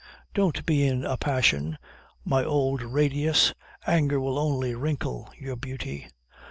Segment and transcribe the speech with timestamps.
[0.33, 1.77] "Don't be in a passion,
[2.25, 3.53] my old radius
[3.85, 6.07] anger will only wrinkle your beauty."